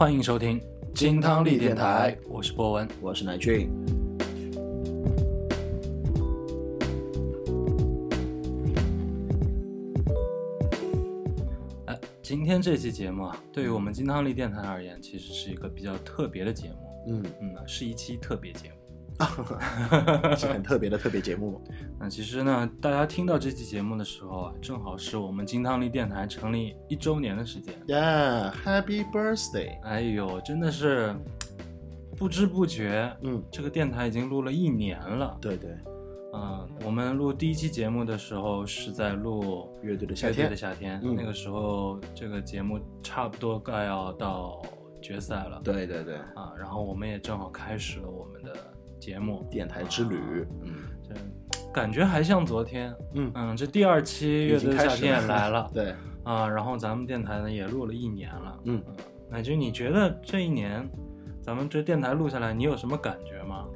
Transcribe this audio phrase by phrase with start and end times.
[0.00, 0.58] 欢迎收听
[0.94, 2.88] 金汤力电台，我是博文。
[3.02, 3.70] 我是乃俊。
[11.84, 16.76] 哎，今天这期节目啊，对于我们金汤力电台而言，其实是一个比较特别的节目。
[17.08, 18.79] 嗯，嗯，是一期特别节目。
[20.36, 21.60] 是很特别的特别节目。
[21.98, 27.74] 那其实呢，大家听到这期节目的时候啊，正好是我们金汤力电台成立一周年的时间。
[27.86, 29.80] Yeah，Happy Birthday！
[29.82, 31.14] 哎呦，真的是
[32.16, 35.36] 不知不觉，嗯，这个电台已经录了一年了。
[35.40, 35.70] 对对，
[36.34, 40.56] 嗯、我们录第一期节目的时候是在录乐队的夏天乐队的。
[40.56, 44.62] 夏天，嗯那个时候这个节目差不多快要到
[45.02, 45.60] 决赛了。
[45.64, 48.54] 对对对，啊，然后我们也正好开始了我们的
[49.00, 50.46] 节目，电台之旅。
[50.62, 51.14] 嗯这
[51.72, 52.94] 感觉还像昨天。
[53.14, 58.58] 嗯，嗯，这第二期乐队的夏天也来了对，啊，然后咱们电台呢也录了一年了。
[58.64, 58.96] 嗯嗯，
[59.30, 60.88] 乃军，你觉得这一年
[61.40, 63.66] 咱们这电台录下来，你有什么感觉吗？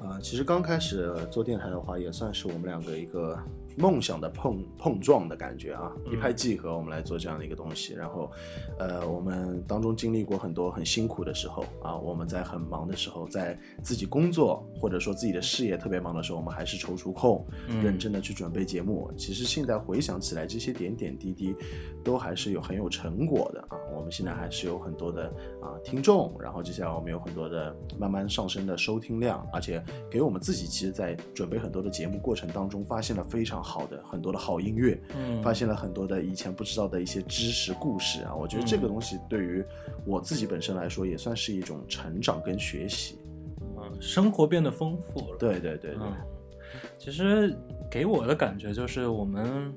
[0.00, 3.36] 呃，其实刚开始做电台的话，也算是我们两个一个
[3.78, 7.94] 梦想的碰碰撞的感觉啊，嗯一拍即合，我们来做这样的一个东西。
[7.94, 8.30] 然后，
[8.78, 19.10] 呃，我们当中经历过很多很辛苦的时候啊，我们在很忙的时候，在自己工作或者说自己的事业特别忙的时候，我们还是抽出空，嗯认真的去准备节目。
[19.16, 21.54] 其实现在回想起来，这些点点滴滴
[22.02, 23.78] 都还是有很有成果的啊。
[23.94, 25.26] 我们现在还是有很多的
[25.62, 38.34] 啊听众，然后接下来我们有很多的慢慢上升的收听量，而且给我们自己其实，在准备很多的节目过程当中，发现了非常好的很多的好音乐，嗯，发现了很多的以前不知道的一些知识故事啊。
[38.34, 39.62] 我觉得这个嗯东西对于
[40.06, 43.18] 我自己本身来说，也算是一种成长跟学习。
[43.76, 45.36] 嗯，生活变得丰富了。
[45.38, 46.16] 对对对对，嗯，
[46.98, 47.54] 其实
[47.90, 49.72] 给我的感觉就是，我们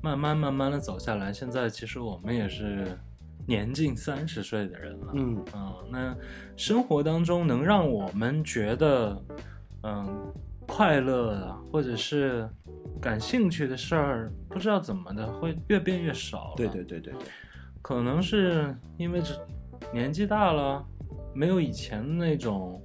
[0.00, 2.98] 慢慢慢慢的走下来，现在其实我们也是
[3.46, 5.12] 年近三十岁的人了。
[5.14, 6.16] 嗯嗯，那
[6.56, 9.22] 生活当中能让我们觉得，
[9.82, 10.32] 嗯，
[10.68, 12.48] 快乐的或者是
[13.00, 16.54] 感兴趣的事儿，不知道怎么的会越变越少了。
[16.56, 17.22] 对对对对对。
[17.82, 19.34] 可能是因为这
[19.92, 20.84] 年纪大了，
[21.34, 22.80] 没有以前的那种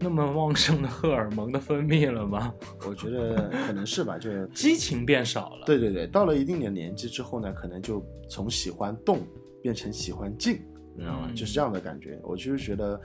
[0.00, 2.52] 那么旺盛的荷尔蒙的分泌了吧？
[2.88, 9.20] 我觉得可能是吧， 就是激情变少了。，对对对，到了一定的年纪之后呢，可能就从喜欢动
[9.62, 10.60] 变成喜欢静，
[10.94, 11.26] 你知道吗？
[11.28, 12.18] 嗯就是这样的感觉。
[12.22, 12.98] 我就是觉得，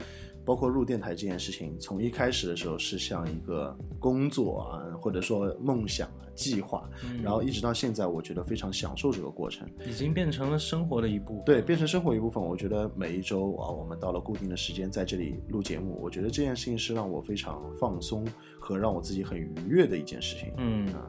[0.46, 9.68] 包括入电台这件事情，从一开始的时候是像一个工作啊，或者说梦想啊、计划，嗯然后一直到现在，我觉得非常享受这个过程。
[9.86, 11.46] 已经变成了生活的一部分。
[11.46, 12.44] 对，变成生活一部分。
[12.44, 18.26] 我觉得每一周啊，我们到了固定的时间在这里录节目，我觉得这件事情是让我非常放松
[18.60, 20.52] 和让我自己很愉悦的一件事情。
[20.58, 21.06] 嗯啊，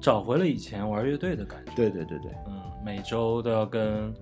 [0.00, 1.72] 找回了以前玩乐队的感觉。
[1.74, 4.12] 对对对对，嗯，每周都要跟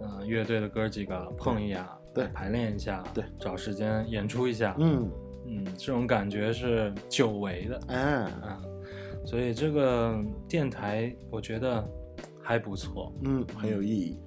[0.00, 2.26] 嗯、呃乐队的哥几个碰一下，对。
[2.34, 4.74] 排练一下，对，找时间演出一下。
[4.80, 5.08] 嗯，
[5.46, 7.80] 嗯，这种感觉是久违的。
[7.88, 10.18] 嗯，嗯，所以这个
[10.48, 11.88] 电台我觉得
[12.42, 14.18] 还不错，嗯，很有意义。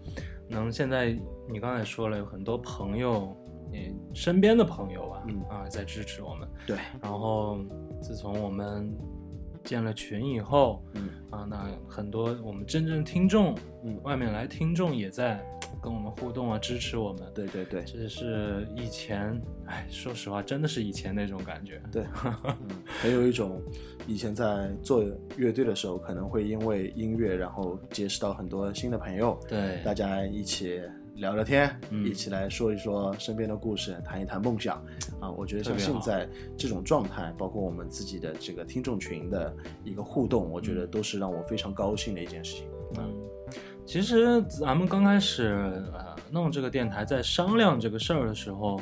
[0.47, 1.17] 能现在
[1.51, 3.35] 你刚才说了有很多朋友，
[3.71, 5.41] 你身边的朋友啊，嗯。
[5.49, 7.59] 啊在支持我们，对，然后
[8.01, 8.91] 自从我们
[9.63, 11.09] 建了群以后，嗯。
[11.29, 15.39] 啊，那很多我们真正听众，嗯，外面来听众也在
[15.81, 17.23] 跟我们互动啊，支持我们。
[17.33, 21.81] 对对对这是以前，哎，说实话，真的是以前那种感觉。
[21.91, 22.55] 对， 嗯，
[23.01, 23.61] 很有一种
[24.07, 25.03] 以前在做
[25.37, 30.81] 乐队的时候，可能会因为音乐，然后结识到很多新的朋友，对，大家一起
[31.15, 34.83] 聊聊天，嗯一起来说一说身边的故事，谈一谈梦想
[35.19, 35.29] 啊。
[35.31, 42.67] 我觉得像现在这种状态，包括我们自己的这个听众群的一个互动，我觉得都是让我非常高兴的一件事情。
[42.97, 43.13] 嗯，
[43.89, 48.79] 其实咱们刚开始呃弄这个电台，在商量这个事儿的时候，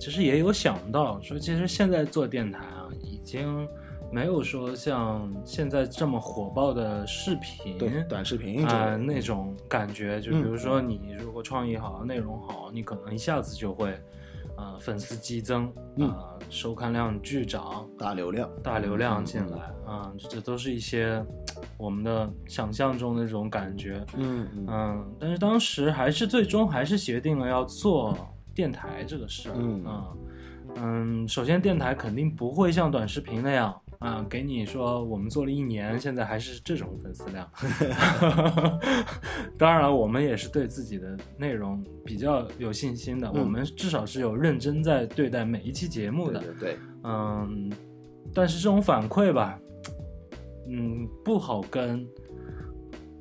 [0.00, 3.68] 其实也有想到说，其实现在做电台啊，已经
[4.10, 13.94] 没有说像现在这么火爆的视频，对，短视频啊、种那种感觉，就比如说你如果创意好、内容好，你可能一下子就会，
[14.56, 21.24] 呃，粉丝激增，嗯啊、收看量巨涨，大流量，大流量进嗯来，啊、这这都是一些
[21.76, 28.16] 我们的想象中的这种感觉，嗯嗯嗯，但是当时还是最终还是决定了要做
[28.54, 30.18] 电台这个事儿，嗯嗯
[30.78, 33.74] 嗯，首先电台肯定不会像短视频那样。
[34.06, 37.50] 啊，给你说，我们做了一年，现在还是这种粉丝量。
[39.58, 46.38] 当然，我们也是对自己的内容比较有信心的，嗯我们至少是有认真在对待每一期节目的。
[46.38, 47.72] 对对对，嗯，
[48.32, 49.58] 但是这种反馈吧，
[50.68, 52.06] 嗯，不好跟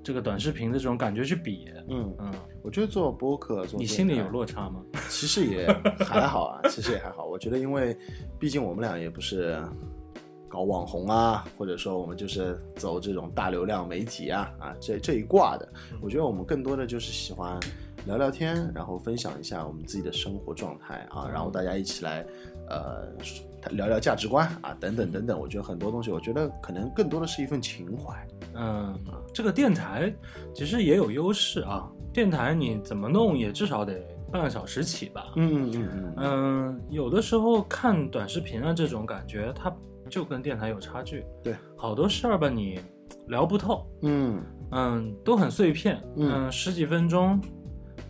[0.03, 1.67] 这个短视频的这种感觉去比。
[1.89, 2.31] 嗯嗯，
[2.63, 4.83] 我觉得做播客，做你心里有落差吗？
[5.09, 5.67] 其实也
[5.99, 7.25] 还好啊，其实也还好。
[7.25, 7.97] 我觉得，因为
[8.39, 9.59] 毕竟我们俩也不是
[10.47, 15.67] 搞网红啊，或者说我们就是走这种大流量媒体啊啊这这一挂的。
[16.01, 17.59] 我觉得我们更多的就是喜欢
[18.05, 22.25] 聊聊天，然后分享一下我们自己的生活状态啊，然后大家一起来
[22.69, 23.07] 呃
[23.71, 25.39] 聊聊价值观啊等等等等。
[25.39, 28.27] 我觉得很多东西，我觉得可能更多的是一份情怀。
[28.53, 28.97] 嗯，
[29.33, 30.13] 这个电台
[30.53, 31.89] 其实也有优势啊。
[32.13, 33.99] 电台你怎么弄也至少得
[34.31, 35.33] 半个小时起吧。
[35.35, 39.69] 嗯嗯嗯嗯嗯，有的时候看短视频啊，这种感觉它
[40.09, 41.25] 就跟电台有差距。
[41.43, 42.79] 对，好多事儿吧，你
[43.27, 44.41] 聊不透，嗯。
[44.71, 46.31] 嗯，都很碎片，嗯。
[46.47, 47.39] 嗯，十几分钟，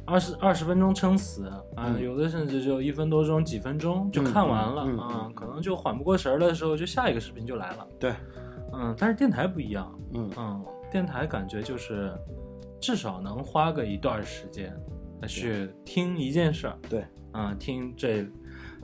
[0.05, 1.47] 二十二十分钟撑死。
[1.47, 2.01] 啊，嗯。
[2.01, 7.87] 有的甚至就一分多钟、几分钟就看完了啊嗯，可能就缓不过神儿的时候，就下一个视频就来了。
[7.99, 8.13] 对，
[8.73, 10.31] 嗯，但是电台不一样，嗯。
[10.37, 12.13] 嗯，电台感觉就是
[12.79, 14.73] 至少能花个一段时间
[15.21, 18.25] 来去听一件事儿，对，嗯，听这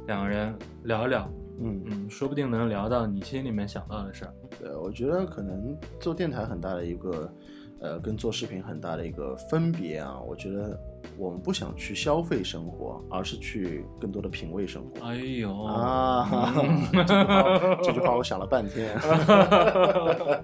[0.07, 0.53] 两个人
[0.83, 1.29] 聊聊，
[1.63, 4.33] 嗯嗯，说不定能聊到你心里面想到的事儿。
[4.59, 7.33] 对，我觉得可能做电台很大的一个，
[7.79, 10.19] 呃，跟做视频很大的一个分别啊。
[10.19, 10.79] 我觉得
[11.17, 15.05] 我们不想去消费生活，而是去更多的品味生活。
[15.05, 18.97] 哎呦啊，嗯这句话，这句话我想了半天。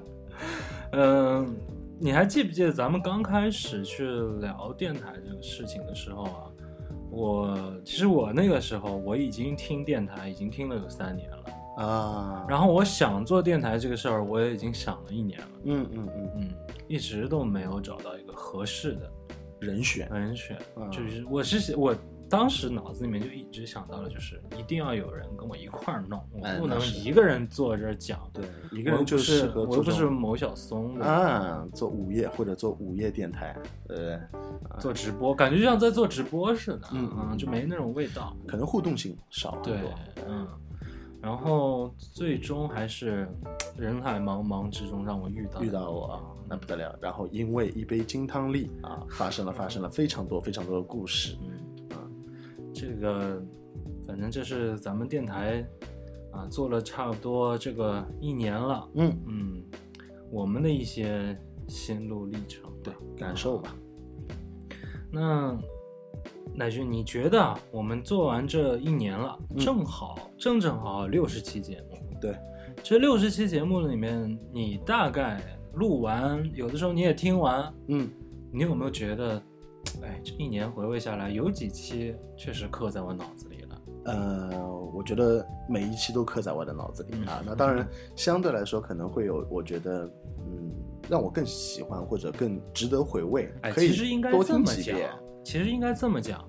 [0.92, 1.56] 嗯，
[2.00, 4.06] 你还记不记得咱们刚开始去
[4.40, 6.44] 聊电台这个事情的时候啊？
[7.10, 11.38] 我其实我那个时候我已经听电台，已经听了有三年了。
[11.78, 15.48] 啊，然后我想做电台这个事儿，我也已经想了一年了。
[15.66, 16.50] 嗯嗯嗯，嗯，
[16.88, 19.12] 一直都没有找到一个合适的
[19.60, 20.58] 人选，人选。
[20.76, 21.96] 嗯就是我是我
[22.30, 28.20] 当时脑子里面就一直想到了，就是一定要有人跟我一块儿弄，我不能一个人坐这儿讲。
[28.34, 31.06] 对，一个人就是适合我又不是某小松的。
[31.06, 33.56] 啊，做午夜或者做午夜电台，
[33.88, 34.20] 呃，
[34.78, 38.36] 做直播，感觉就像在做直播似的，嗯嗯就没那种味道。
[38.46, 39.90] 可能互动性少很对多。，
[40.28, 40.48] 嗯，
[41.22, 43.26] 然后最终还是
[43.78, 46.94] 人海茫茫之中让我遇到遇到我啊，那不得了。
[47.02, 51.38] 然后因为一杯金汤力啊，发生了发生了非常多非常多的故事。
[51.42, 51.67] 嗯啊，
[52.80, 53.42] 这个
[54.06, 55.68] 反正这是咱们电台
[56.32, 59.64] 啊做了差不多这个一年了，嗯，嗯，
[60.32, 61.36] 我们的一些
[61.68, 63.76] 心路历程，对，感受吧。
[65.12, 65.58] 那
[66.54, 72.38] 乃俊，你觉得啊我们做完这一年了，嗯正好正正好好六十期节目，对，
[72.84, 75.42] 这六十期节目里面，你大概
[75.74, 78.08] 录完，有的时候你也听完，嗯，
[78.52, 79.42] 你有没有觉得，
[80.04, 83.82] 哎，这一年回味下来，有几期确实刻在我脑子里了？
[84.06, 84.50] 呃，
[84.94, 87.44] 我觉得每一期都刻在我的脑子里嗯啊。
[87.46, 90.06] 那当然，相对来说可能会有，我觉得，
[90.40, 90.72] 嗯，
[91.10, 94.98] 让我更喜欢或者更值得回味，哎，可以其实应该多这么讲
[95.44, 96.44] 其实应该这么讲，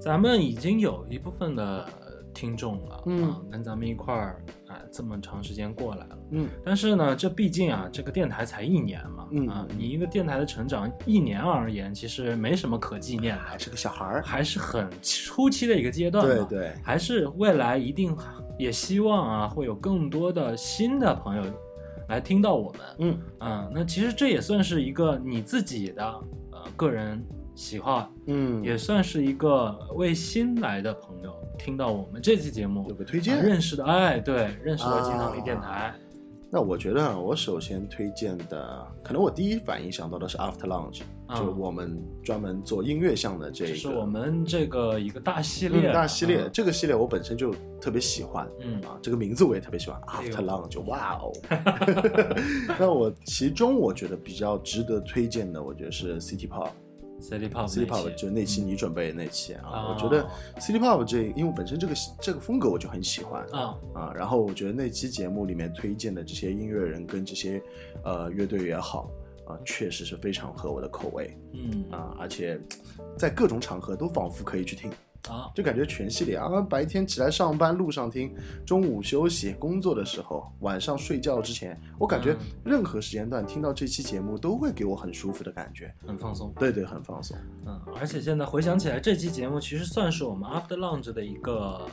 [0.00, 1.88] 咱们已经有一部分的
[2.34, 4.54] 听众了，嗯啊，跟咱们一块儿，哎，
[4.92, 6.18] 这么长时间过来了。
[6.30, 14.22] 嗯但是呢，这毕竟啊，这个电台才一年嘛，嗯啊，嗯你一个电台的成长一年而言，其实没什么可纪念的，还是个小孩儿。
[14.24, 16.46] 还是很初期的一个阶段嘛。
[16.48, 18.16] 对对，还是未来一定
[18.58, 21.44] 也希望啊，会有更多的新的朋友
[22.08, 22.80] 来听到我们。
[22.98, 26.04] 嗯嗯，那其实这也算是一个你自己的
[26.52, 27.24] 呃个人
[27.58, 33.36] 喜好，嗯，也算是一个为新来的朋友听到我们这期节目有个推荐。
[33.36, 35.92] 啊认识的，哎，对，认识了金汤力啊电台。
[36.52, 43.74] 那我觉得啊我首先推荐的，可能我第一反应想到的是 After Lunch，、嗯就我们专门做音乐项的这一个。
[43.74, 46.42] 这是我们这个一个大系列，嗯大系列。
[46.42, 48.80] 嗯这个系列我本身就特别喜欢，嗯。
[48.82, 51.32] 啊，这个名字我也特别喜欢哎，After Lunch，哇哦。
[52.78, 56.70] 那我其中我觉得比较值得推荐的，我觉得是 City Pop。
[57.20, 67.62] ，City Pop City 那 Pop 期就那期你准备的那期啊，啊我觉得 City Pop 这，因为我本身这个这个风格我就很喜欢啊，啊，然后我觉得那期节目里面推荐的这些音乐人跟这些
[68.04, 69.10] 呃乐队也好
[69.46, 71.84] 啊，确实是非常合我的口味嗯。
[71.90, 72.60] 啊，而且
[73.16, 74.90] 在各种场合都仿佛可以去听，
[75.28, 78.34] 啊，就感觉全系列啊，白天起来上班路上听，
[78.64, 86.52] 中午休息工作的时候，晚上睡觉之前，我感觉嗯任何时间段听到这期节目都会给我很舒服的感觉，很放松。
[86.58, 87.36] 对对，很放松。
[87.66, 91.86] 嗯，而且现在回想起来，这期节目其实算是我们 After Lunch 的一个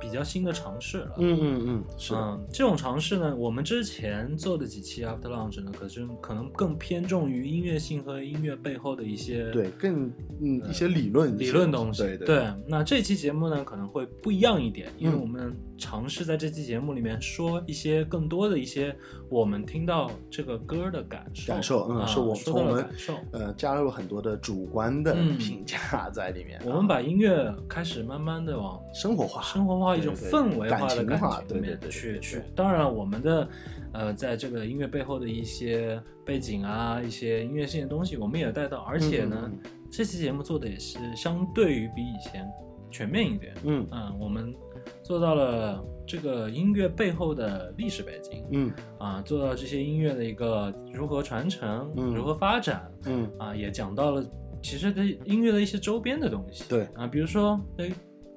[0.00, 1.12] 比较新的尝试了。
[1.18, 10.08] 嗯嗯嗯，是，嗯，这种尝试呢，我们之前做的几期 After Lunch 呢，可是可能更偏重于音乐性和音乐背后的一些对，更
[10.40, 12.02] 嗯一些理论理论东西。
[12.02, 18.94] 对对那这期节目呢可能会不一样一点，因为嗯我们尝试在这期节目里面说一些更多的一些
[19.28, 21.52] 我们听到这个歌的感受。
[21.52, 23.14] 感受，嗯，啊是我说到从我们感受。
[23.32, 32.42] 呃加入很多的主观的嗯评价在里面啊，我们把音乐开始慢慢的往生活化，生活化一种氛围化的感情化感情里面对对对去去。
[32.54, 33.48] 当然了，我们的
[33.92, 38.78] 呃，在这个音乐背后的一些背景啊，一些音乐性的东西，我们也带到。
[38.82, 39.58] 而且呢，嗯
[39.90, 42.48] 这期节目做的也是相对于比以前
[42.90, 43.54] 全面一点。
[43.64, 44.54] 嗯嗯，我们
[45.02, 54.24] 做到了这个音乐背后的历史背景嗯啊，做到这些音乐的一个如何传承、嗯如何发展嗯啊，也讲到了
[54.62, 56.64] 其实的音乐的一些周边的东西。
[56.68, 57.90] 对啊，比如说哎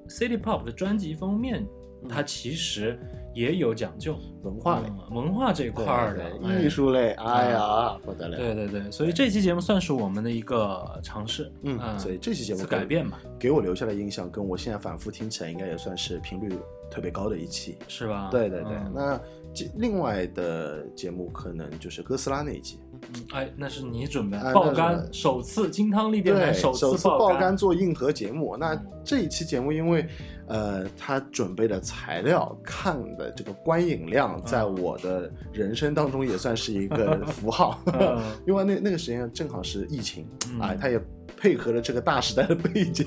[0.08, 1.66] ，City Pop 的专辑封面，
[2.02, 2.08] 嗯。
[2.08, 2.98] 它其实
[3.36, 5.14] 也有讲究，文化类嗯。
[5.14, 16.58] 文化这一块儿的艺术类，哎呀不得了，对对对，所以这期节目算是我们的一个尝试，嗯，所以这期节目改变嘛，给我留下的印象，跟我现在反复听起来，应该也算是频率
[16.90, 17.76] 特别高的一期。
[17.86, 18.28] 是吧？
[18.32, 18.92] 对对对，嗯。
[18.94, 19.20] 那
[19.52, 22.78] 这另外的节目可能就是哥斯拉那一期，
[23.14, 25.20] 嗯哎，那是你准备爆肝是。
[25.20, 28.56] 首次金汤力电台，首次次爆肝肝做硬核节目。
[28.56, 28.86] 那嗯。
[29.04, 30.04] 这一期节目，因为
[30.48, 38.22] 呃，他准备的材料、看的这个观影量，在我的人生当中也算是一个 符号，嗯。
[38.46, 40.60] 因为那那个时间正好是疫情，嗯。
[40.60, 41.00] 啊，他也
[41.46, 43.06] 配合了这个大时代的背景，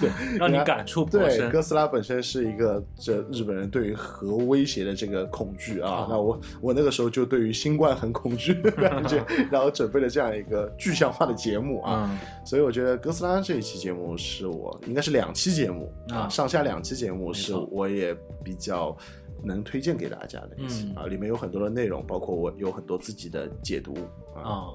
[0.00, 1.48] 对，让你感触颇对，深。
[1.48, 6.06] 哥斯拉本身是一个这日本人对于核威胁的这个恐惧啊，啊。
[6.10, 12.18] 那我我那个时候就对于新冠很恐惧的感觉， 然后准备了这样一个具象化的节目啊，嗯。
[12.44, 16.28] 所以我觉得哥斯拉这一期节目是我应该是两期节目啊。
[16.28, 18.12] 上下两期节目是我也
[18.42, 18.96] 比较
[19.44, 21.04] 能推荐给大家的一期、嗯。
[21.04, 23.94] 啊，里面有很多的内容，包括我有很多自己的解读
[24.34, 24.66] 啊，啊，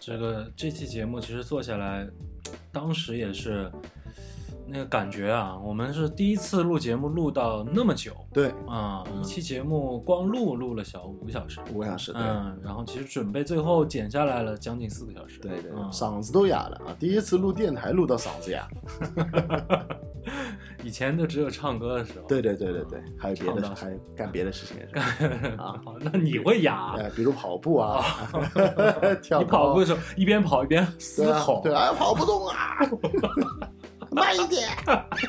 [0.00, 2.08] 这个这期节目其实做下来，
[2.72, 3.70] 当时也是
[4.70, 12.22] 那个感觉啊，我们是第一次录节目录到那么久对，啊，嗯一期节目光录录了小五个小时，五个小时，对。
[12.22, 16.94] 嗯，然后其实准备最后剪下来了将近四个小时，对对，嗯嗓子都哑了啊！
[16.98, 18.68] 第一次录电台录到嗓子哑，
[20.84, 26.94] 以前就只有唱歌的时候，对对对对对，还有别的还干别的事情也是， 啊，那你会哑？
[26.96, 28.04] 呃，比如跑步啊，
[29.20, 32.78] 跳你跑步的时候一边跑一边嘶吼，对啊，跑不动啊，
[34.10, 34.68] 慢一点，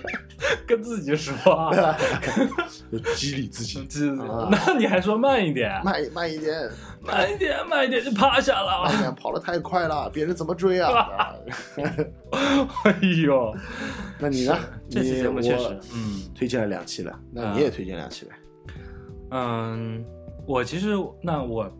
[0.68, 1.54] 跟自己说。
[1.54, 1.98] 啊，
[2.92, 3.80] 就激励自己，
[4.50, 6.70] 那你还说慢一点，慢慢一点，
[7.02, 8.84] 慢一点，慢一点就趴下了。
[8.86, 8.98] 慢一。
[8.98, 11.36] 点，跑得太快了，别人怎么追啊？
[12.84, 13.54] 哎呦，
[14.20, 14.58] 那你呢？
[14.90, 16.22] 这期节目确实，嗯。
[16.36, 18.32] 推荐了两期了，那啊你也推荐两期呗？
[19.32, 20.04] 嗯，
[20.48, 21.72] 我其实那我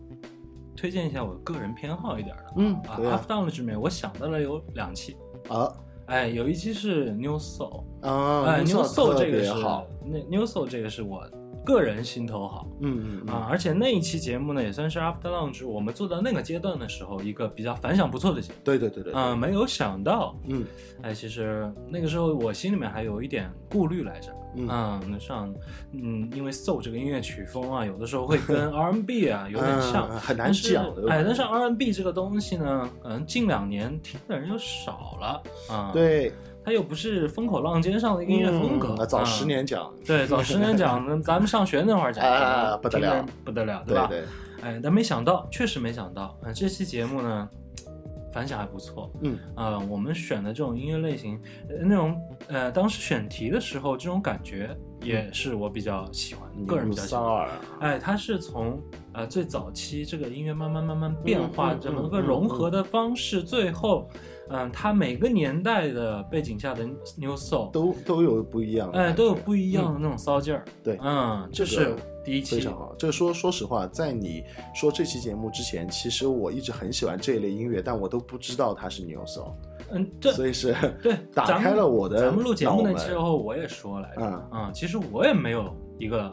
[0.76, 5.16] 推荐一下我个人偏好一点的，嗯啊可以啊，After Down 的里面我想到了有两期，
[5.48, 5.68] 啊
[6.12, 11.26] 哎，有一期是 New Soul，啊，哎，New Soul 这个是好，那 New Soul 这个是我
[11.64, 12.66] 个人心头好。
[12.80, 18.58] 嗯嗯啊，而且那一期节目呢，也算是 After Lunch 我们做到那个阶段的时候，一个比较反响不错的节目。
[18.64, 20.64] 对对对对，啊、没有想到，嗯。
[21.02, 24.32] 哎，其实那个时候我心里面还有一点顾虑来着。
[24.56, 24.68] 嗯。
[24.70, 25.52] 嗯，那像，
[25.92, 35.42] 嗯，因为 Soul 这个音乐曲风啊，有的时候会跟 R&B 啊有点像，嗯很难讲的哎，但是 R&B 这个东西呢，可能近两年听的人又少了。
[35.70, 36.32] 啊。，对，
[36.64, 38.94] 它又不是风口浪尖上的一个音乐风格。
[38.98, 43.84] 嗯早啊十年讲，对，早十年讲， 那咱们上学那会儿讲，啊不得了不得了，吧？
[43.86, 44.10] 对吧，
[44.62, 47.48] 哎，但没想到，确实没想到，啊、这期节目呢，
[48.32, 49.10] 反响还不错。
[49.22, 52.16] 嗯啊、我们选的这种音乐类型，呃那种
[52.48, 57.22] 呃，当时选题的时候，这种感觉也是我比较喜欢，个人比较喜欢。
[57.24, 57.48] 三二，
[57.80, 58.80] 哎，它是从
[59.12, 64.08] 呃最早期这个音乐慢慢慢慢变化嗯嗯这么嗯嗯个融合的方式，最后，
[64.52, 66.84] 嗯、它每个年代的背景下的
[67.16, 70.64] New Soul 都都有不一样哎都有不一样的那种骚劲儿。
[70.82, 72.94] 对嗯，这这个是第一期非常好。
[72.98, 74.44] 这个说说实话，在你
[74.74, 79.52] 说这期节目之前，其实我一直很喜欢这一类音乐，但我都不知道它是 New Soul，
[79.90, 86.30] 嗯，这所以是对， 打开了我的咱们录节目那脑门时候，我也说来着，嗯啊，其实我也没有一个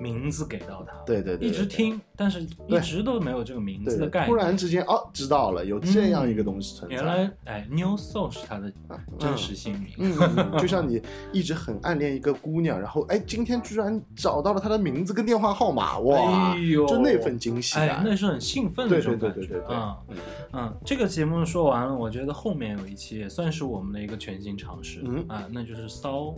[0.00, 1.70] 名字给到他，对对对，一直。
[1.70, 4.28] 听，但是一直都没有这个名字的概念。
[4.28, 6.96] 突然之间哦，知道了，有这样一个东西存在。
[6.96, 9.92] 原来，哎，New Soul 是他的啊真实姓名。
[9.98, 11.00] 嗯，嗯就像你
[11.32, 16.56] 一直很暗恋一个姑娘，然后哎，今天居然找到了她的名字跟电话号码，哇，
[16.88, 19.36] 就那份惊喜哎感，，那是很兴奋的对这种感觉。
[19.36, 20.16] 对对对对对，嗯嗯
[20.54, 25.02] 嗯，这个节目说完了，我觉得后面有一期也算是我们的一个全新尝试。
[25.04, 26.34] 嗯啊，那就是骚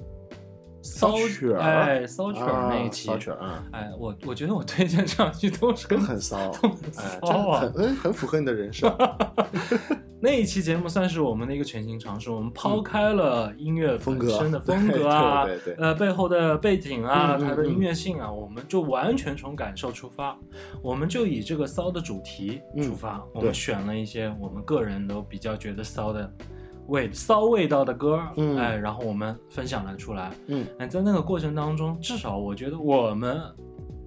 [0.82, 8.94] 骚曲儿哎，骚曲儿啊那一期，骚曲儿啊，哎，我我觉得我推荐这两期都是跟很骚，都很哎，骚啊很很很符合你的人设。
[10.24, 15.44] 那一期节目算是我们的一个全新尝试，我们抛开了音乐嗯风格本身的风格啊，
[15.78, 20.38] 呃背后的背景啊，它的音乐性啊，我们就完全从感受出发，
[20.80, 26.32] 我们就以这个骚的主题出发，我们选了一些我们个人都比较觉得骚的
[26.88, 33.40] 味骚味道的歌，嗯哎，然后我们分享了出来，嗯，哎，在那个过程当中，至少我觉得我们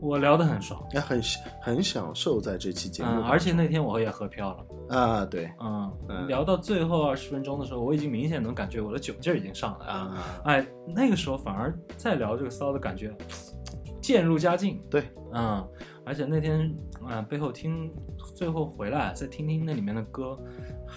[0.01, 1.21] 我聊得很爽，也很
[1.61, 4.65] 很享受在这期节目嗯，而且那天我也喝飘了。
[4.87, 9.93] 啊，对嗯，嗯聊到最后二十分钟的时候，我已经明显能感觉我的酒劲儿已经上来了。
[9.93, 13.11] 啊，哎，那个时候反而再聊这个骚的感觉
[13.99, 14.79] 渐入佳境。
[14.91, 15.03] 对，
[15.33, 15.67] 嗯，
[16.05, 16.71] 而且那天
[17.03, 17.91] 啊、背后听
[18.35, 20.37] 最后回来再听听那里面的歌，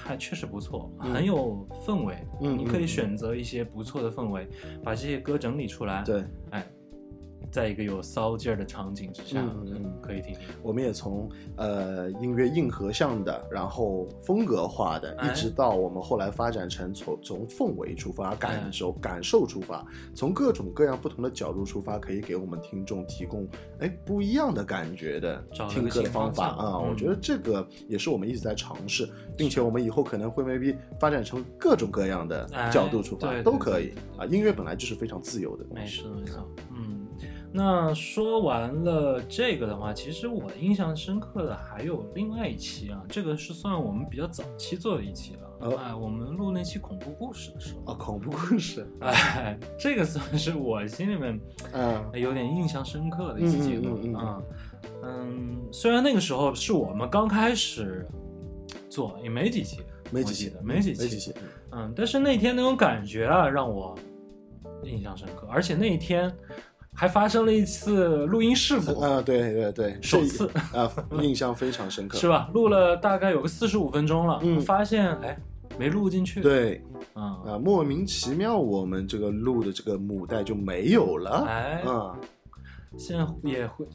[0.05, 2.17] 还确实不错，嗯很有氛围。
[2.41, 4.49] 嗯你可以嗯选择一些不错的氛围，
[4.85, 6.67] 把这些歌整理出来。，对，哎，
[7.51, 10.43] 在一个有骚劲儿的场景之下，嗯嗯可以听听。
[10.63, 23.49] 我们也从呃音乐硬核向的，然后风格化的，哎一直到我们后来发展成从从氛围出发、哎感受、感受出发，从各种各样不同的角度出发，可以给我们听众提供
[23.81, 26.79] 哎不一样的感觉的听歌的方法啊。
[26.79, 34.25] 我觉得这个也是我们一直在尝试，并且我们以后可能会 maybe 发展成各种各样的哎角度出发、都可以啊。
[34.27, 36.88] 音乐本来就是非常自由的东没西，错没错，嗯。
[37.53, 45.41] 那说完了这个的话，其实我印象深刻的还有另外一期啊，这个是算我们比较早期做的一期了。
[45.61, 51.41] 哦哎，我们录那期恐怖故事的时候，啊，恐怖故事， 哎，这个算是我心里面
[51.73, 54.43] 嗯有点印象深刻的一期节目嗯嗯嗯嗯啊。
[55.03, 58.07] 嗯，虽然那个时候是我们刚开始
[58.89, 59.81] 做，也没几期，
[60.13, 61.35] 没几期的，没几期，没几期，
[61.73, 63.99] 嗯，但是那天那种感觉啊，让我
[64.85, 66.33] 印象深刻，而且那一天
[66.99, 70.51] 还发生了一次录音事故，啊，对对对，这首次。
[70.75, 70.91] 啊，
[71.23, 72.29] 印象非常深刻， 是？
[72.29, 72.51] 吧？
[72.53, 74.61] 录了大概有个四十五分钟了，嗯。
[74.61, 75.39] 发现哎
[75.79, 76.83] 没录进去，，对
[77.15, 82.19] 嗯，啊，莫名其妙，我们这个录的这个母带就没有了，哎，啊，
[82.97, 83.87] 现在也会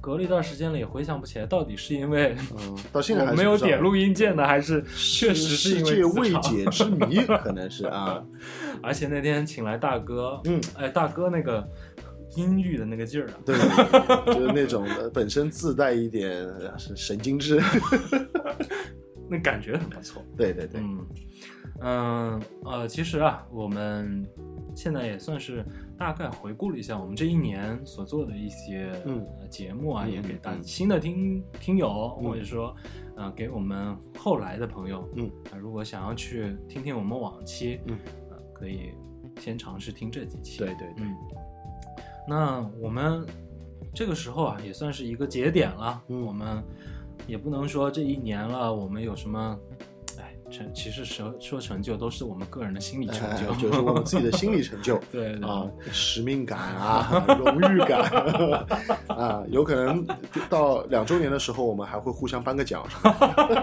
[0.00, 8.22] 隔了一段时间了，也回想不起来到底是因为嗯，到现在还没有点录音键呢，还是确实是因为界未解之谜，可能是啊，
[8.80, 11.68] 而且那天请来大哥，嗯，哎，大哥那个
[12.36, 13.56] 阴郁的那个劲儿啊，对，
[14.34, 17.60] 就是那种的本身自带一点呃是神经质，
[19.28, 20.22] 那感觉很不错。
[20.36, 21.06] 对对对，嗯
[21.80, 24.26] 嗯呃，其实啊，我们
[24.74, 25.64] 现在也算是
[25.96, 28.90] 大概回顾了一下我们这一年所做的一些、
[29.50, 32.24] 节目啊，嗯也给大嗯新的听听友，嗯。
[32.24, 32.74] 或者说
[33.16, 35.30] 呃给我们后来的朋友，嗯。
[35.50, 37.98] 啊、如果想要去听听我们往期，嗯。
[38.30, 38.92] 呃，可以
[39.40, 40.58] 先尝试听这几期。
[40.58, 41.14] 对对对，嗯，
[42.28, 43.24] 那我们
[43.94, 46.02] 这个时候啊，也算是一个节点了。
[46.08, 46.62] 嗯我们
[47.26, 49.58] 也不能说这一年了，我们有什么，
[50.18, 54.98] 哎，成其实说说成就都是我们个人的心理成就，哎就是我们自己的心理成就。
[55.10, 58.00] 对对啊，使命感啊，荣誉感
[59.08, 60.06] 啊，有可能
[60.48, 62.86] 到两周年的时候，我们还会互相颁个奖，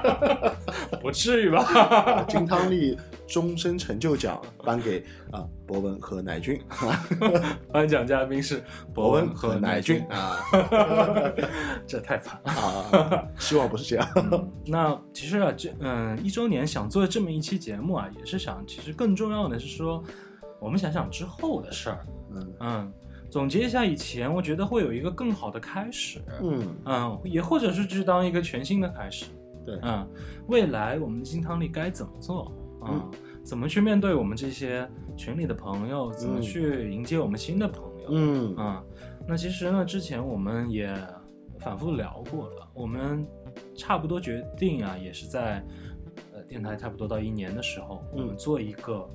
[1.01, 1.63] 不至于吧？
[1.63, 6.61] 啊金汤力终身成就奖颁给啊博文和乃俊，
[7.71, 10.38] 颁奖嘉宾是博文和乃俊，啊
[11.88, 12.51] 这太惨了。
[12.51, 14.07] 啊，希望不是这样。
[14.15, 20.03] 嗯那其实啊，这嗯一周年想做这么一期节目啊，也是想，其实更重要的是说，
[20.59, 22.93] 我们想想之后的事儿，嗯嗯，
[23.29, 29.25] 总结一下以前，我觉得会有一个更好的开始，嗯嗯，也或者是去当一个全新的开始，
[29.65, 30.07] 对嗯，
[30.47, 32.51] 未来我们的金汤力该怎么做，
[32.88, 33.12] 嗯，
[33.43, 38.56] 怎么去面对我们这些群里的朋友，怎么嗯去迎接我们新的朋友，嗯。
[38.58, 38.84] 嗯，
[39.28, 40.95] 那其实呢，之前我们也
[41.60, 43.26] 反复聊过了，我们
[43.76, 45.63] 差不多决定啊，也是在
[46.34, 48.38] 呃电台差不多到一年的时候，我们嗯。
[48.38, 49.10] 做一个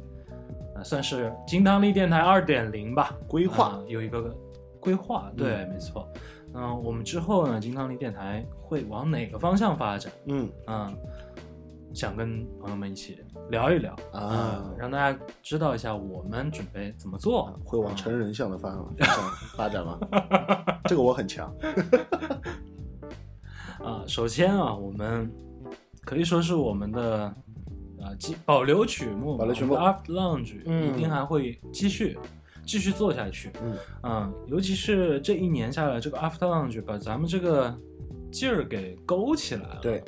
[0.75, 3.17] 呃算是金汤力电台二点零吧。
[3.29, 3.67] 规划。
[3.67, 4.35] 啊有一个
[4.81, 6.09] 规划，对，没错。
[6.53, 10.13] 嗯、我们之后呢，金汤力电台会往哪个方向发展？
[10.27, 10.51] 嗯。
[10.67, 10.97] 嗯，
[11.93, 13.19] 想跟朋友们一起
[13.51, 19.07] 聊一聊啊嗯让大家知道一下我们准备怎么做，会往嗯成人向的方方向
[19.57, 19.99] 发展吗？
[20.87, 21.53] 这个我很强。
[23.83, 25.31] 啊，首先啊，我们
[26.05, 27.25] 可以说是我们的
[28.01, 32.19] 啊继保留曲目，保留曲目 After Lounge 嗯一定还会继续
[32.65, 33.51] 继续做下去。
[33.63, 37.77] 嗯嗯，尤其是这一年下来，这个 After Lounge 把咱们这个
[38.31, 39.79] 劲儿给勾起来了。
[39.81, 40.05] 对，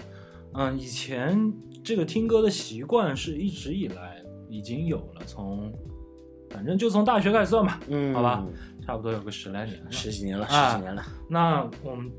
[0.55, 5.73] 嗯，以前这个听歌的习惯是一直以来已经有了，从
[6.51, 8.47] 反正就从大学开始算吧，嗯，好吧，
[8.87, 9.91] 差不多有个十来年了。
[9.91, 12.11] 十几年了，啊十几年了，那我们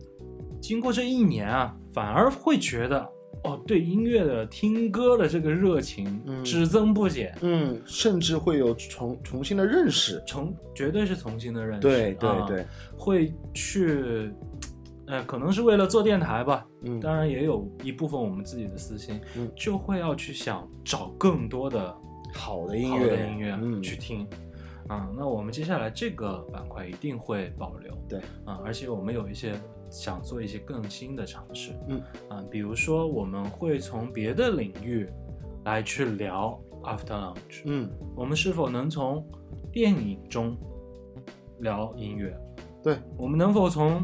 [0.62, 3.08] 经过这一年啊，反而会觉得
[3.43, 12.65] 哦，对音乐的听歌的这个热情嗯只增不减，嗯，甚至会有重重新的认识，重绝对是重新的认识，对对啊对，
[12.97, 14.32] 会去，
[15.07, 21.95] 呃，可能是为了做电台吧，嗯，当然也有一部分我们自己的私心，嗯就会要去想找更多的
[22.33, 24.27] 好的音好乐，的音乐嗯，去听。
[24.89, 29.55] 啊、那我们接下来这个板块一定会保留，对，啊、而且我们有一些
[29.89, 35.09] 想做一些更新的尝试，嗯，啊、比如说我们会从别的领域
[35.63, 39.25] 来去聊 After Lunch，嗯，我们是否能从
[39.71, 40.57] 电影中
[41.61, 42.37] 聊音乐？
[42.83, 44.03] 对，我们能否从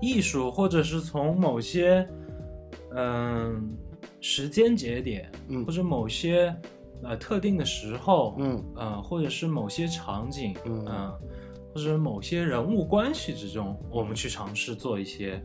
[0.00, 2.08] 艺术，或者是从某些
[2.94, 3.76] 嗯、
[4.20, 5.64] 时间节点，嗯。
[5.64, 6.54] 或者某些
[7.02, 8.64] 呃特定的时候，嗯。
[8.76, 10.84] 呃，或者是某些场景，嗯。
[10.86, 11.18] 呃
[11.74, 15.42] 或者某些人物关系之中，我们去尝试做一些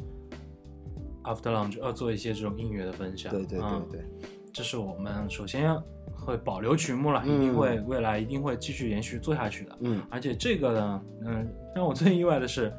[1.26, 3.30] after lunch，呃，做一些这种音乐的分享。
[3.34, 3.60] 对对
[3.92, 4.00] 对
[4.54, 5.84] 这是我们首先要
[6.16, 7.36] 会保留曲目了，嗯。
[7.36, 9.78] 一定会未来一定会继续延续做下去的。
[9.82, 10.02] 嗯。
[10.10, 12.72] 而且这个呢，嗯，让我最意外的是，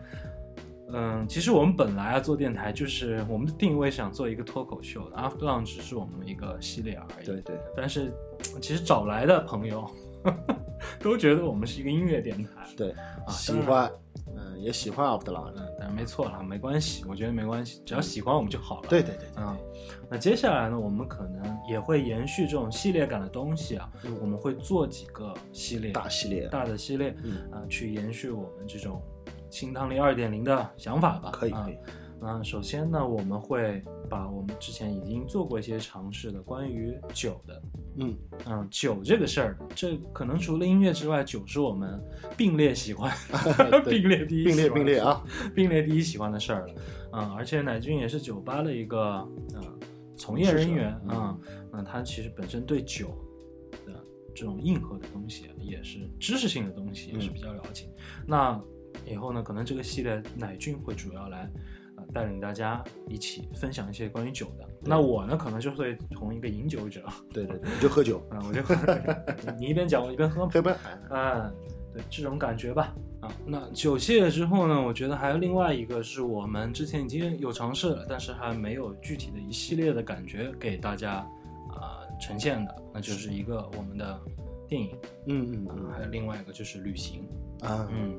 [0.93, 7.27] 嗯，其实我们本来啊做电台就是我们的定位想做一个脱口秀的，After Lunch 只是我们一个系列而已。
[7.27, 8.13] 对对，但是
[8.61, 9.89] 其实找来的朋友
[11.01, 12.51] 都觉得我们是一个音乐电台。
[12.77, 12.91] 对，
[13.27, 13.91] 啊，喜欢，
[14.37, 18.89] 嗯，也喜欢 After Lunch，嗯，但是没错了，没关系，我觉得没关系，只要喜欢我们就好了。
[18.89, 19.57] 对对对，嗯，
[20.11, 29.01] 那接下来呢，我们可能也会延续这种系列感的东西啊，嗯我们会做几个系列，大系列，大的系列，嗯啊、去延续我们这种
[29.53, 31.29] 新汤力二点零的想法吧。
[31.29, 31.77] 啊可以可以，
[32.21, 37.63] 那首先呢，我们会把我们之前已经做过一些尝试的关于酒的，
[37.99, 42.03] 嗯，嗯，酒这个事儿，这可能除了音乐之外，酒是我们
[42.37, 43.13] 并列喜欢，
[43.85, 45.23] 对并列第一，并列并列，啊，
[45.55, 46.75] 并列第一喜欢的事儿了。
[47.13, 49.79] 嗯，而且乃俊也是酒吧的一个嗯
[50.17, 51.37] 从业人员啊，
[51.73, 53.09] 那他其实本身对酒
[53.85, 53.93] 的
[54.35, 57.89] 这种硬核的东西啊，也是知识性的东西，也是嗯比较了解。
[58.25, 58.59] 那
[59.07, 61.49] 以后呢，可能这个系列乃俊会主要来。
[61.95, 64.67] 呃，带领大家一起分享一些关于酒的。
[64.81, 68.75] 那我呢，可能就会从一个饮酒者，对对对，你就喝酒， 啊，我就喝
[69.59, 70.51] 你一边讲我一边喝嘛。
[70.51, 70.75] 喝吧，
[71.11, 71.55] 嗯，
[71.93, 72.95] 对这种感觉吧。
[73.21, 81.17] 啊，那酒系列之后呢，我觉得还有另外一个是我们之前已经有尝试了，但是还没有具体的一系列的感觉给大家
[81.69, 84.19] 啊、呈现的，那就是一个我们的
[84.67, 87.29] 电影，嗯嗯啊，还有另外一个就是旅行。
[87.63, 87.69] 嗯。
[87.69, 88.19] 啊，嗯，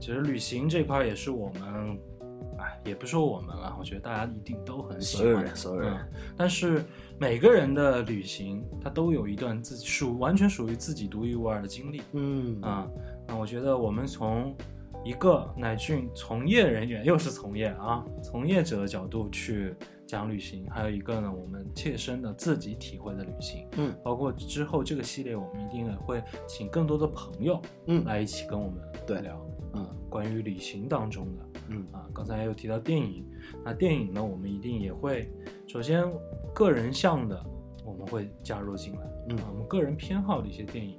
[0.00, 1.98] 其实旅行这块也是我们，
[2.58, 5.92] 哎，也不说我们了，我觉得大家一定都很喜所有人所有人。
[5.94, 6.84] 嗯但是
[7.18, 12.02] 每个人的旅行，他都有一段自己属完全属于自己独一无二的经历。
[12.12, 12.60] 嗯。
[12.62, 12.88] 啊、
[13.28, 14.54] 那我觉得我们从
[15.04, 19.74] 一个乃俊从业人员，又是从业啊，从业者的角度去
[20.12, 28.04] 讲旅行，还有一个呢，我们切身的自己体会的旅行，嗯，包括之后这个系列，我们一定也会请更多的朋友，嗯。
[28.04, 29.82] 来一起跟我们对聊，嗯。
[29.82, 31.86] 啊，关于旅行当中的，嗯。
[31.92, 33.24] 啊，刚才也有提到电影，
[33.64, 35.32] 那电影呢，我们一定也会，
[35.66, 36.04] 首先
[36.54, 37.42] 个人向的
[37.82, 40.98] 我们会加入进来，嗯啊，我们个人偏好的一些电影，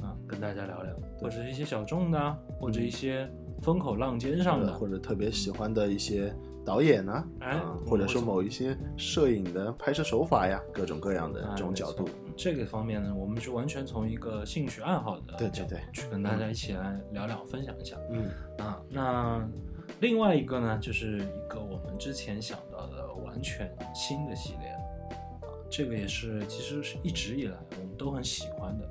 [0.00, 3.28] 啊，跟大家聊聊，或者是一些小众的啊，或者一些
[3.60, 6.32] 风口浪尖上的，或者特别喜欢的一些
[6.66, 17.96] 导演呢，哎或者说某一些摄影的拍摄手法呀，各种各样的啊这种角度这个方面呢，我们是完全从一个兴趣爱好的对对角度对去跟大家一起来聊聊、分享一下。
[18.10, 18.28] 嗯。
[18.58, 19.48] 啊，那
[20.00, 24.68] 另外一个呢，就是一个我们之前想到的完全新的系列
[25.42, 28.84] 啊，这个也是其实是一直以来我们都很喜欢的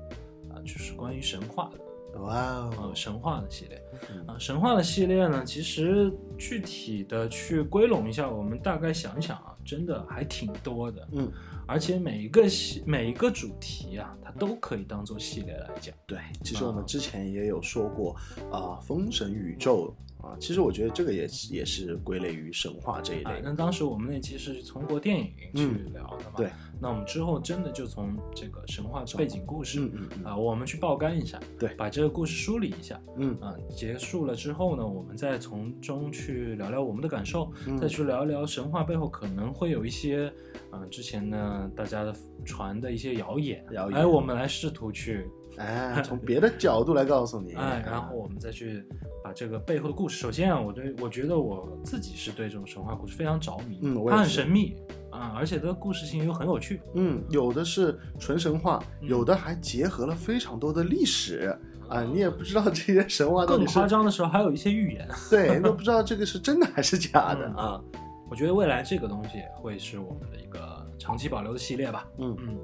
[0.49, 1.77] 啊，就是关于神话的
[2.19, 4.25] 哇呃哦，神话的系列嗯。
[4.28, 11.32] 啊，神话的系列呢，其实具体的去归拢一下，我们大概想想啊，真的还挺多的，嗯，
[11.67, 15.93] 而且每一个系每一个主题啊，它都可以当做系列来讲。
[16.06, 16.86] 对，其实我们啊。
[16.86, 18.15] 之前也有说过
[18.51, 19.93] 啊，封神宇宙
[20.25, 23.41] 啊，其实我觉得这个也是也是归类于神话这一啊类，。
[23.43, 26.49] 那当时我们那期是从过电影去嗯聊的嘛，对，
[26.81, 40.31] 那我们之后真的就从这个神话背景故事，嗯嗯嗯啊，我们去爆肝一下，对把这个故事梳理一下，嗯啊，结束了之后呢，我们再从中去聊聊我们的感受，嗯再去聊一聊神话背后可能会有一些，
[40.71, 48.97] 啊、之前呢大家的传的一些谣言，谣言哎，我们来试图去，哎， 从别的角度来告诉你，哎，然后我们再去把
[49.36, 54.76] 这个背后的故事，首先啊，我对我觉得我自己是对这种神话故事非常着迷，它很嗯我也是神秘
[55.12, 56.82] 啊，而且它的故事性又很有趣。
[56.93, 61.54] 嗯，有的是纯神话，嗯有的还结合了非常多的历史
[61.89, 65.08] 啊，你也不知道这些神话到更夸张的时候，还有一些预言。
[65.30, 67.82] 对，都不知道这个是真的还是假的嗯啊。
[68.28, 70.60] 我觉得未来这个东西会是我们的一个
[70.98, 72.08] 长期保留的系列吧。
[72.17, 72.58] 嗯嗯，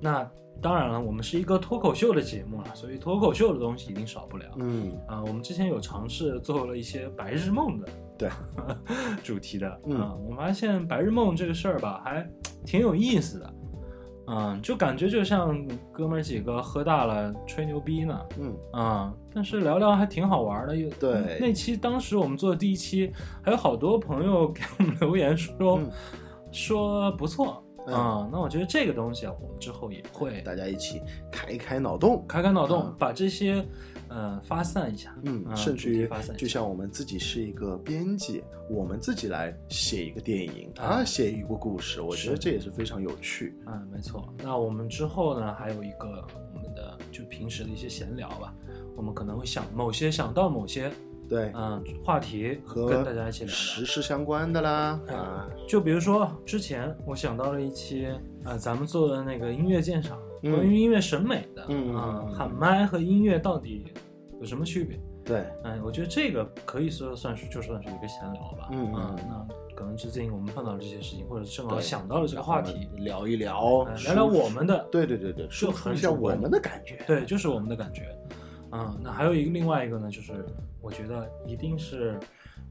[0.00, 0.28] 那
[0.62, 4.46] 当然了，我们是一个脱口秀的节目了，所以脱口秀的东西一定少不了。
[4.56, 8.30] 嗯，啊、我们之前有尝试做了一些白日梦的对，
[9.22, 10.00] 主题的，嗯。
[10.00, 12.26] 啊我发现白日梦这个事儿吧，还
[12.64, 13.54] 挺有意思的，
[14.28, 20.74] 嗯，就感觉就像哥们儿几个喝大了吹牛逼呢，嗯，啊、但是聊聊还挺好玩的。
[20.74, 21.38] 有对。
[21.40, 23.12] 那期当时我们做的第一期，
[23.42, 25.90] 还有好多朋友给我们留言说、嗯。
[26.56, 32.24] 说不错嗯啊、那我觉得这个东西啊，我们之后也会大家一起开一开脑洞。
[32.26, 33.64] 开开脑洞，嗯把这些
[34.08, 43.54] 呃发散一下，嗯，啊甚至于发散就像我们自己是一个编辑，我们自己来写一个电影哎啊，写一个故事，我觉得这也是非常有趣。
[43.66, 44.32] 嗯，没错。
[44.42, 48.54] 那我们之后呢，还有一个我们的就平时的一些闲聊吧，
[48.96, 50.90] 我们可能会想某些想到某些
[51.34, 53.54] 对，嗯话题和跟大家一起聊聊。
[53.54, 58.20] 时事相关的啦哎啊，就比如说之前我想到了一期啊、
[58.52, 63.84] 呃咱们做的那个音乐鉴赏，嗯关于音乐审美的，嗯喊麦和音乐到底
[64.38, 64.96] 有什么区别？
[65.24, 68.68] 对，嗯，我觉得这个可以说算是就算是一个闲聊吧。
[68.70, 77.02] 嗯嗯那可能最近我们碰到了这些事情，或者正好想到了这个话题，聊一聊哎，聊聊我们的对对对对，说出一下我们的感觉。
[77.06, 78.16] 对，就是我们的感觉。
[78.74, 80.44] 嗯，那还有一个另外一个呢，就是
[80.82, 82.18] 我觉得一定是，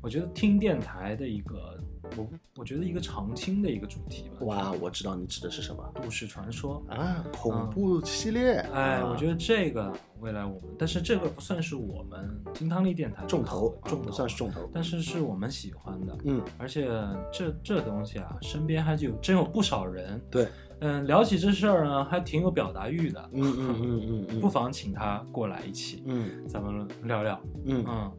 [0.02, 1.80] 我觉得听电台的一个，
[2.18, 4.36] 我我觉得一个常青的一个主题吧。
[4.42, 6.84] 哇，我知道你指的是什么都市传说。
[6.90, 8.58] 啊，恐怖系列。
[8.74, 14.70] 哎，啊我觉得这个未来我们，但是这个不算是我们金汤力电台重头，重头啊算是重头。
[14.74, 16.18] 但是是我们喜欢的。
[16.26, 16.86] 嗯，而且
[17.32, 23.30] 这这东西啊，身边还就有真有不少人，对，嗯，聊起这事儿呢，还挺有表达欲的。
[23.32, 27.40] 嗯嗯嗯嗯嗯， 不妨请他过来一起，嗯咱们聊聊。
[27.66, 28.12] 嗯嗯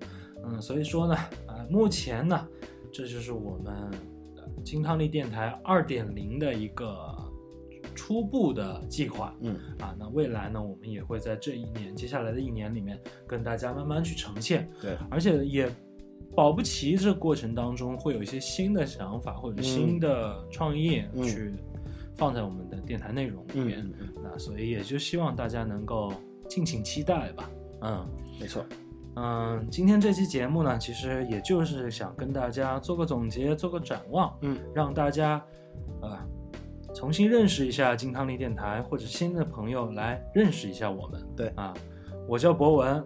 [0.46, 1.14] 嗯，所以说呢，
[1.46, 2.48] 啊、目前呢，
[2.92, 3.74] 这就是我们
[4.36, 6.96] 呃金汤力电台二点零的一个
[7.94, 9.94] 初步的计划嗯啊。
[9.98, 15.70] 那未来呢，我们也会在这一年接下来的一年里面，跟大家慢慢去呈现，对，而且也
[16.34, 21.54] 保不齐这过程当中会有一些新的想法或者新的创意嗯去
[22.16, 23.80] 放在我们的电台内容里面。
[23.80, 26.12] 嗯嗯，那所以也就希望大家能够
[26.48, 27.50] 敬请期待吧。
[27.82, 28.08] 嗯。
[28.40, 28.64] 没错。
[29.16, 35.40] 嗯，今天这期节目呢，其实也就是想跟大家做个总结，做个展望，嗯，让大家
[36.02, 36.18] 呃
[36.92, 41.24] 重新认识一下金汤力电台，或者新的朋友来认识一下我们。
[41.36, 41.72] 对啊，
[42.26, 43.00] 我叫博文，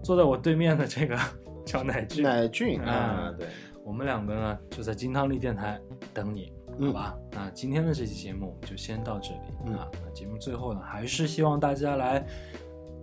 [0.00, 1.18] 坐在我对面的这个
[1.66, 3.48] 叫乃俊，乃俊嗯啊，对，
[3.84, 5.76] 我们两个呢就在金汤力电台
[6.14, 7.18] 等你，嗯好吧？
[7.32, 9.88] 那今天的这期节目我们就先到这里、嗯啊。
[10.04, 12.24] 那节目最后呢，还是希望大家来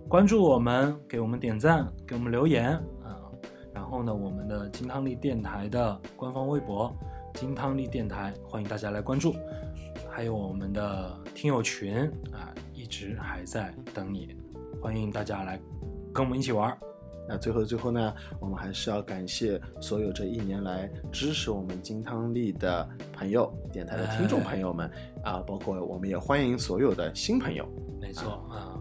[0.08, 3.20] 关注我们，给我们点赞，给我们留言啊。
[3.74, 6.90] 然后呢，我们的金汤力电台的官方微博
[7.34, 9.34] “金汤力电台”，欢迎大家来关注。
[10.08, 11.98] 还有我们的听友群
[12.32, 14.34] 啊，一直还在等你，
[14.80, 15.60] 欢迎大家来
[16.14, 16.78] 跟我们一起玩儿。
[17.28, 24.90] 那最后的最后呢，我们还是要感谢所有这一年来支持我们金汤力的朋友、电台的听众朋友们。
[25.24, 27.68] 啊，包括我们也欢迎所有的新朋友。
[28.00, 28.78] 没错啊，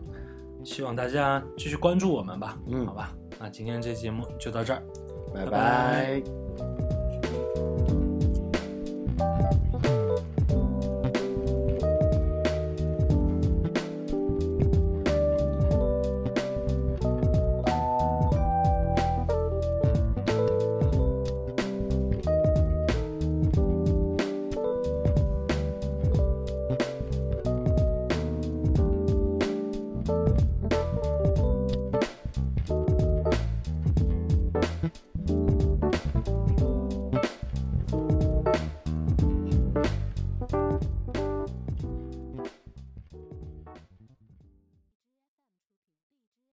[0.64, 2.86] 希望大家继续关注我们吧，嗯。
[2.86, 4.84] 好吧，那今天这节目就到这儿。
[5.34, 6.22] 拜拜拜。
[6.22, 6.45] 拜